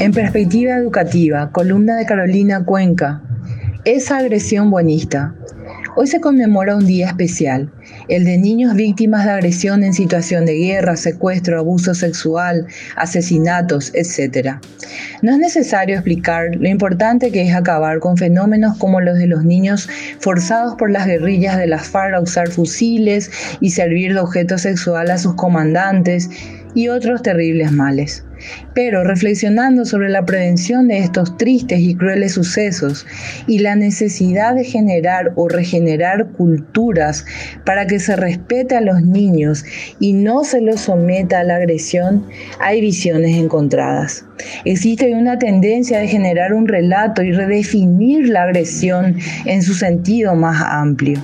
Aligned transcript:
En 0.00 0.12
perspectiva 0.12 0.76
educativa, 0.76 1.52
columna 1.52 1.94
de 1.94 2.06
Carolina 2.06 2.64
Cuenca, 2.64 3.20
esa 3.84 4.16
agresión 4.16 4.70
buenista. 4.70 5.34
Hoy 5.94 6.06
se 6.06 6.22
conmemora 6.22 6.74
un 6.74 6.86
día 6.86 7.08
especial, 7.08 7.70
el 8.08 8.24
de 8.24 8.38
niños 8.38 8.74
víctimas 8.74 9.26
de 9.26 9.32
agresión 9.32 9.84
en 9.84 9.92
situación 9.92 10.46
de 10.46 10.54
guerra, 10.54 10.96
secuestro, 10.96 11.58
abuso 11.58 11.94
sexual, 11.94 12.66
asesinatos, 12.96 13.92
etc. 13.94 14.56
No 15.20 15.32
es 15.32 15.38
necesario 15.38 15.96
explicar 15.96 16.56
lo 16.56 16.70
importante 16.70 17.30
que 17.30 17.42
es 17.42 17.54
acabar 17.54 17.98
con 17.98 18.16
fenómenos 18.16 18.78
como 18.78 19.02
los 19.02 19.18
de 19.18 19.26
los 19.26 19.44
niños 19.44 19.86
forzados 20.18 20.76
por 20.76 20.90
las 20.90 21.06
guerrillas 21.06 21.58
de 21.58 21.66
las 21.66 21.86
FARC 21.88 22.14
a 22.14 22.20
usar 22.20 22.48
fusiles 22.48 23.30
y 23.60 23.68
servir 23.68 24.14
de 24.14 24.20
objeto 24.20 24.56
sexual 24.56 25.10
a 25.10 25.18
sus 25.18 25.34
comandantes 25.34 26.30
y 26.74 26.88
otros 26.88 27.20
terribles 27.20 27.70
males. 27.70 28.24
Pero 28.74 29.04
reflexionando 29.04 29.84
sobre 29.84 30.08
la 30.08 30.24
prevención 30.24 30.88
de 30.88 30.98
estos 30.98 31.36
tristes 31.36 31.80
y 31.80 31.94
crueles 31.94 32.32
sucesos 32.32 33.06
y 33.46 33.58
la 33.58 33.76
necesidad 33.76 34.54
de 34.54 34.64
generar 34.64 35.32
o 35.36 35.48
regenerar 35.48 36.28
culturas 36.32 37.24
para 37.64 37.86
que 37.86 37.98
se 37.98 38.16
respete 38.16 38.76
a 38.76 38.80
los 38.80 39.02
niños 39.02 39.64
y 39.98 40.12
no 40.12 40.44
se 40.44 40.60
los 40.60 40.82
someta 40.82 41.40
a 41.40 41.44
la 41.44 41.56
agresión, 41.56 42.26
hay 42.60 42.80
visiones 42.80 43.36
encontradas. 43.36 44.24
Existe 44.64 45.14
una 45.14 45.38
tendencia 45.38 45.98
de 45.98 46.08
generar 46.08 46.52
un 46.54 46.66
relato 46.66 47.22
y 47.22 47.32
redefinir 47.32 48.28
la 48.28 48.44
agresión 48.44 49.16
en 49.44 49.62
su 49.62 49.74
sentido 49.74 50.34
más 50.34 50.62
amplio 50.62 51.20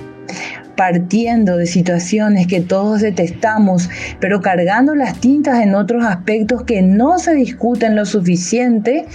partiendo 0.77 1.57
de 1.57 1.65
situaciones 1.65 2.47
que 2.47 2.61
todos 2.61 3.01
detestamos, 3.01 3.89
pero 4.21 4.39
cargando 4.39 4.95
las 4.95 5.19
tintas 5.19 5.61
en 5.61 5.75
otros 5.75 6.05
aspectos 6.05 6.63
que 6.63 6.81
no 6.81 7.19
se 7.19 7.33
discuten 7.33 7.97
lo 7.97 8.05
suficiente 8.05 9.05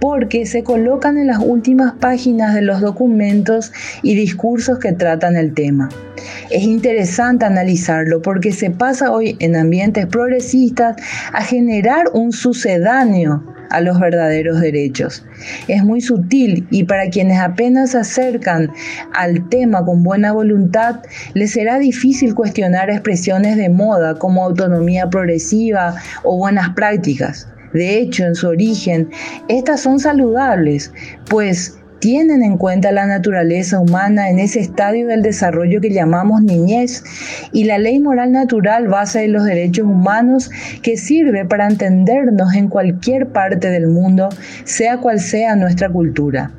porque 0.00 0.46
se 0.46 0.64
colocan 0.64 1.18
en 1.18 1.26
las 1.28 1.38
últimas 1.38 1.92
páginas 1.94 2.54
de 2.54 2.62
los 2.62 2.80
documentos 2.80 3.72
y 4.02 4.14
discursos 4.14 4.78
que 4.78 4.92
tratan 4.92 5.36
el 5.36 5.54
tema. 5.54 5.88
Es 6.50 6.62
interesante 6.62 7.44
analizarlo 7.44 8.22
porque 8.22 8.52
se 8.52 8.70
pasa 8.70 9.12
hoy 9.12 9.36
en 9.40 9.56
ambientes 9.56 10.06
progresistas 10.06 10.96
a 11.32 11.42
generar 11.42 12.06
un 12.12 12.32
sucedáneo 12.32 13.44
a 13.70 13.80
los 13.80 13.98
verdaderos 14.00 14.60
derechos. 14.60 15.24
Es 15.68 15.84
muy 15.84 16.00
sutil 16.00 16.66
y 16.70 16.84
para 16.84 17.08
quienes 17.08 17.38
apenas 17.38 17.90
se 17.90 17.98
acercan 17.98 18.70
al 19.14 19.48
tema 19.48 19.84
con 19.84 20.02
buena 20.02 20.32
voluntad, 20.32 21.02
les 21.34 21.52
será 21.52 21.78
difícil 21.78 22.34
cuestionar 22.34 22.90
expresiones 22.90 23.56
de 23.56 23.68
moda 23.68 24.16
como 24.16 24.44
autonomía 24.44 25.08
progresiva 25.08 25.94
o 26.24 26.36
buenas 26.36 26.70
prácticas. 26.70 27.46
De 27.72 27.98
hecho, 27.98 28.24
en 28.24 28.34
su 28.34 28.48
origen, 28.48 29.10
estas 29.48 29.82
son 29.82 30.00
saludables, 30.00 30.92
pues 31.28 31.79
tienen 32.00 32.42
en 32.42 32.56
cuenta 32.56 32.90
la 32.92 33.06
naturaleza 33.06 33.78
humana 33.78 34.30
en 34.30 34.38
ese 34.38 34.60
estadio 34.60 35.06
del 35.06 35.22
desarrollo 35.22 35.80
que 35.80 35.90
llamamos 35.90 36.42
niñez 36.42 37.04
y 37.52 37.64
la 37.64 37.78
ley 37.78 38.00
moral 38.00 38.32
natural 38.32 38.88
base 38.88 39.20
de 39.20 39.28
los 39.28 39.44
derechos 39.44 39.84
humanos 39.84 40.50
que 40.82 40.96
sirve 40.96 41.44
para 41.44 41.68
entendernos 41.68 42.54
en 42.54 42.68
cualquier 42.68 43.28
parte 43.28 43.68
del 43.68 43.86
mundo, 43.86 44.30
sea 44.64 44.96
cual 44.96 45.20
sea 45.20 45.56
nuestra 45.56 45.90
cultura. 45.90 46.52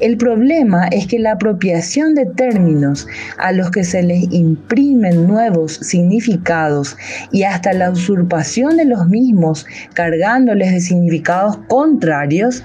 El 0.00 0.16
problema 0.16 0.88
es 0.88 1.06
que 1.06 1.18
la 1.18 1.32
apropiación 1.32 2.14
de 2.14 2.26
términos 2.26 3.06
a 3.36 3.52
los 3.52 3.70
que 3.70 3.84
se 3.84 4.02
les 4.02 4.24
imprimen 4.32 5.26
nuevos 5.26 5.74
significados 5.74 6.96
y 7.30 7.42
hasta 7.42 7.72
la 7.72 7.90
usurpación 7.90 8.78
de 8.78 8.86
los 8.86 9.06
mismos 9.08 9.66
cargándoles 9.92 10.72
de 10.72 10.80
significados 10.80 11.58
contrarios, 11.68 12.64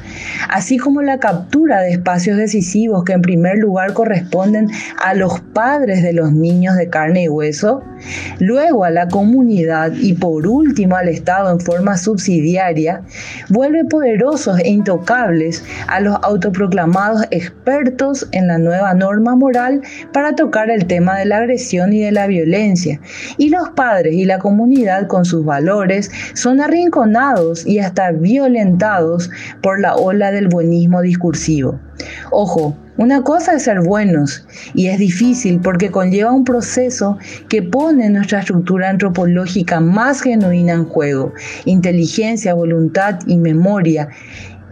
así 0.49 0.77
como 0.77 1.01
la 1.01 1.19
captura 1.19 1.81
de 1.81 1.91
espacios 1.91 2.22
decisivos 2.31 3.03
que 3.03 3.13
en 3.13 3.21
primer 3.21 3.57
lugar 3.57 3.93
corresponden 3.93 4.69
a 5.03 5.13
los 5.13 5.39
padres 5.39 6.01
de 6.03 6.13
los 6.13 6.31
niños 6.31 6.75
de 6.75 6.89
carne 6.89 7.23
y 7.23 7.27
hueso, 7.27 7.83
luego 8.39 8.85
a 8.85 8.89
la 8.89 9.07
comunidad 9.07 9.91
y 9.93 10.13
por 10.13 10.47
último 10.47 10.95
al 10.95 11.09
Estado 11.09 11.51
en 11.51 11.59
forma 11.59 11.97
subsidiaria, 11.97 13.01
vuelve 13.49 13.85
poderosos 13.85 14.59
e 14.59 14.69
intocables 14.69 15.63
a 15.87 15.99
los 15.99 16.17
autoproclamados 16.23 17.23
expertos 17.31 18.27
en 18.31 18.47
la 18.47 18.57
nueva 18.57 18.93
norma 18.93 19.35
moral 19.35 19.81
para 20.11 20.35
tocar 20.35 20.69
el 20.69 20.85
tema 20.85 21.17
de 21.17 21.25
la 21.25 21.37
agresión 21.37 21.93
y 21.93 22.01
de 22.01 22.11
la 22.11 22.27
violencia. 22.27 22.99
Y 23.37 23.49
los 23.49 23.69
padres 23.69 24.13
y 24.13 24.25
la 24.25 24.39
comunidad 24.39 25.07
con 25.07 25.25
sus 25.25 25.45
valores 25.45 26.11
son 26.33 26.61
arrinconados 26.61 27.65
y 27.65 27.79
hasta 27.79 28.11
violentados 28.11 29.29
por 29.61 29.79
la 29.79 29.95
ola 29.95 30.31
del 30.31 30.47
buenismo 30.47 31.01
discursivo. 31.01 31.79
Ojo, 32.31 32.75
una 32.97 33.23
cosa 33.23 33.53
es 33.53 33.63
ser 33.63 33.81
buenos 33.81 34.45
y 34.75 34.87
es 34.87 34.99
difícil 34.99 35.59
porque 35.59 35.89
conlleva 35.89 36.31
un 36.31 36.43
proceso 36.43 37.17
que 37.49 37.63
pone 37.63 38.09
nuestra 38.09 38.39
estructura 38.39 38.89
antropológica 38.89 39.79
más 39.79 40.21
genuina 40.21 40.73
en 40.73 40.85
juego, 40.85 41.33
inteligencia, 41.65 42.53
voluntad 42.53 43.19
y 43.25 43.37
memoria 43.37 44.09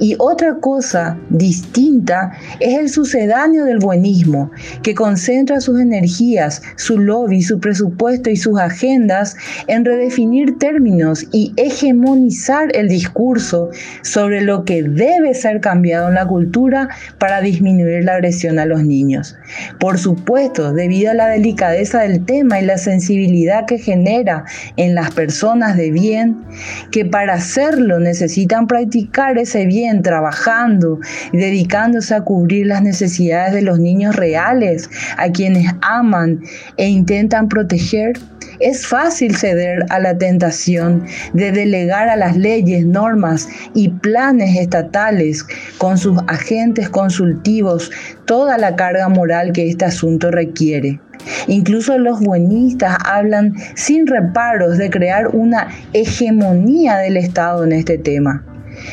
y 0.02 0.16
otra 0.18 0.56
cosa 0.56 1.16
distinta 1.30 2.32
es 2.60 2.80
el 2.80 2.90
sucedáneo 2.90 3.66
del 3.66 3.78
buenismo, 3.78 4.50
que 4.82 4.96
concentra 4.96 5.62
sus 5.62 5.80
energías, 5.80 6.64
su 6.76 6.98
lobby, 6.98 7.44
su 7.44 7.60
presupuesto 7.60 8.32
y 8.32 8.36
sus 8.36 8.60
agendas 8.60 9.36
en 9.68 9.86
redefinir 9.86 10.58
términos 10.58 11.28
y 11.32 11.54
hegemonizar 11.56 12.76
el 12.76 12.90
discurso 12.90 13.70
sobre 14.02 14.42
lo 14.42 14.66
que 14.66 14.82
debe 14.82 15.36
ser 15.36 15.62
cambiado 15.62 16.10
en 16.10 16.16
la 16.16 16.28
cultura 16.28 16.90
para 17.20 17.40
disminuir 17.40 18.04
la 18.04 18.16
agresión 18.16 18.58
a 18.58 18.66
los 18.66 18.84
niños. 18.84 19.38
Por 19.80 20.00
supuesto, 20.00 20.74
debido 20.74 21.12
a 21.12 21.14
la 21.14 21.28
delicadeza 21.28 22.02
del 22.02 22.26
tema 22.26 22.60
y 22.60 22.66
la 22.66 22.80
sensibilidad 22.80 23.68
que 23.68 23.78
genera 23.78 24.46
en 24.78 24.96
las 24.96 25.12
personas 25.12 25.78
de 25.78 25.92
bien, 25.92 26.42
que 26.90 27.06
para 27.06 27.36
hacerlo 27.36 28.00
necesitan 28.00 28.66
practicar 28.66 29.38
ese 29.38 29.68
bien 29.68 29.91
trabajando 30.02 31.00
y 31.32 31.38
dedicándose 31.38 32.16
a 32.16 32.22
cubrir 32.22 32.68
las 32.68 32.82
necesidades 32.82 33.54
de 33.54 33.62
los 33.62 33.80
niños 33.80 34.16
reales, 34.16 34.90
a 35.18 35.30
quienes 35.30 35.72
aman 35.82 36.42
e 36.78 36.88
intentan 36.88 37.50
proteger, 37.50 38.14
es 38.62 38.86
fácil 38.86 39.36
ceder 39.36 39.86
a 39.90 40.00
la 40.00 40.18
tentación 40.18 41.04
de 41.34 41.52
delegar 41.52 42.10
a 42.10 42.16
las 42.16 42.38
leyes, 42.38 42.86
normas 42.86 43.48
y 43.74 43.90
planes 43.90 44.56
estatales 44.58 45.46
con 45.78 45.98
sus 45.98 46.18
agentes 46.28 46.90
consultivos 46.90 47.92
toda 48.26 48.58
la 48.58 48.76
carga 48.76 49.10
moral 49.10 49.52
que 49.52 49.68
este 49.68 49.86
asunto 49.86 50.32
requiere. 50.32 51.00
Incluso 51.48 51.98
los 51.98 52.20
buenistas 52.20 52.98
hablan 53.06 53.56
sin 53.76 54.08
reparos 54.08 54.78
de 54.78 54.90
crear 54.90 55.28
una 55.30 55.68
hegemonía 55.94 56.98
del 56.98 57.18
Estado 57.18 57.64
en 57.64 57.74
este 57.74 57.98
tema. 57.98 58.44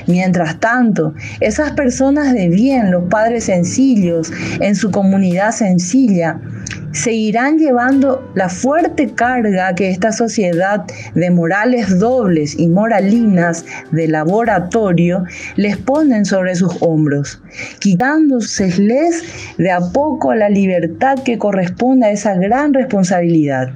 Mientras 0.06 0.58
tanto, 0.60 1.14
esas 1.40 1.72
personas 1.72 2.32
de 2.32 2.48
bien, 2.48 2.90
los 2.90 3.04
padres 3.04 3.44
sencillos, 3.44 4.32
en 4.60 4.74
su 4.74 4.90
comunidad 4.90 5.52
sencilla, 5.52 6.40
seguirán 6.92 7.58
llevando 7.58 8.30
la 8.34 8.48
fuerte 8.48 9.12
carga 9.14 9.74
que 9.74 9.90
esta 9.90 10.12
sociedad 10.12 10.84
de 11.14 11.30
morales 11.30 11.98
dobles 11.98 12.58
y 12.58 12.68
moralinas 12.68 13.64
de 13.90 14.08
laboratorio 14.08 15.24
les 15.56 15.76
ponen 15.76 16.24
sobre 16.24 16.54
sus 16.54 16.76
hombros, 16.80 17.40
quitándoseles 17.78 19.22
de 19.58 19.70
a 19.70 19.80
poco 19.80 20.34
la 20.34 20.48
libertad 20.48 21.18
que 21.24 21.38
corresponde 21.38 22.06
a 22.06 22.10
esa 22.10 22.34
gran 22.34 22.72
responsabilidad. 22.74 23.70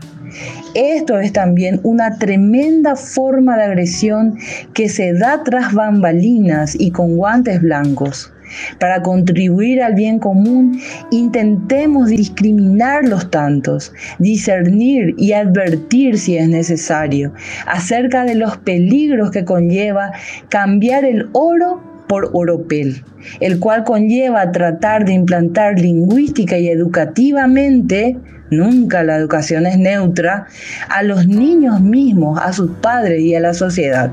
Esto 0.74 1.18
es 1.18 1.32
también 1.32 1.80
una 1.82 2.18
tremenda 2.18 2.96
forma 2.96 3.56
de 3.56 3.64
agresión 3.64 4.38
que 4.74 4.88
se 4.88 5.12
da 5.12 5.42
tras 5.44 5.72
bambalinas 5.72 6.74
y 6.78 6.90
con 6.90 7.16
guantes 7.16 7.60
blancos. 7.60 8.32
Para 8.78 9.02
contribuir 9.02 9.82
al 9.82 9.94
bien 9.94 10.18
común, 10.18 10.80
intentemos 11.10 12.08
discriminar 12.08 13.04
los 13.06 13.30
tantos, 13.30 13.92
discernir 14.18 15.14
y 15.16 15.32
advertir 15.32 16.18
si 16.18 16.36
es 16.36 16.48
necesario 16.48 17.32
acerca 17.66 18.24
de 18.24 18.34
los 18.34 18.58
peligros 18.58 19.30
que 19.30 19.44
conlleva 19.44 20.12
cambiar 20.48 21.04
el 21.04 21.28
oro 21.32 21.91
por 22.12 22.28
oropel, 22.34 23.02
el 23.40 23.58
cual 23.58 23.84
conlleva 23.84 24.52
tratar 24.52 25.06
de 25.06 25.14
implantar 25.14 25.80
lingüística 25.80 26.58
y 26.58 26.68
educativamente 26.68 28.18
nunca 28.50 29.02
la 29.02 29.16
educación 29.16 29.64
es 29.64 29.78
neutra, 29.78 30.46
a 30.90 31.02
los 31.04 31.26
niños 31.26 31.80
mismos, 31.80 32.38
a 32.38 32.52
sus 32.52 32.70
padres 32.82 33.22
y 33.22 33.34
a 33.34 33.40
la 33.40 33.54
sociedad. 33.54 34.12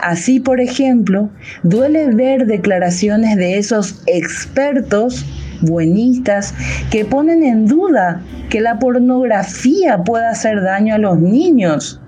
Así, 0.00 0.38
por 0.38 0.60
ejemplo, 0.60 1.28
duele 1.64 2.06
ver 2.14 2.46
declaraciones 2.46 3.36
de 3.36 3.58
esos 3.58 4.00
expertos 4.06 5.26
buenistas 5.60 6.54
que 6.90 7.04
ponen 7.04 7.42
en 7.42 7.66
duda 7.66 8.22
que 8.50 8.60
la 8.60 8.78
pornografía 8.78 10.04
pueda 10.04 10.30
hacer 10.30 10.62
daño 10.62 10.94
a 10.94 10.98
los 10.98 11.18
niños 11.18 12.00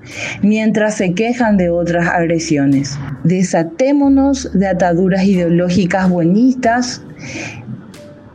mientras 0.43 0.94
se 0.94 1.14
quejan 1.14 1.56
de 1.56 1.70
otras 1.70 2.06
agresiones. 2.08 2.98
Desatémonos 3.25 4.50
de 4.52 4.69
ataduras 4.69 5.25
ideológicas 5.25 6.08
buenistas 6.08 7.02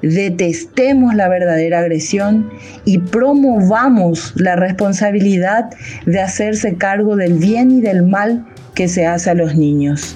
detestemos 0.02 1.14
la 1.16 1.30
verdadera 1.30 1.80
agresión 1.80 2.50
y 2.86 2.98
promovamos 3.00 4.34
la 4.36 4.56
responsabilidad 4.56 5.70
de 6.06 6.20
hacerse 6.20 6.76
cargo 6.76 7.16
del 7.16 7.34
bien 7.34 7.72
y 7.72 7.82
del 7.82 8.04
mal 8.04 8.46
que 8.74 8.88
se 8.88 9.06
hace 9.06 9.30
a 9.30 9.36
los 9.36 9.56
niños. 9.56 10.16